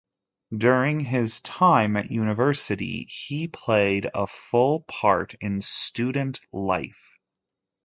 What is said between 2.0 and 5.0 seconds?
University he played a full